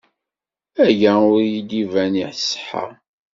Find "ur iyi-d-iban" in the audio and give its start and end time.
1.31-2.13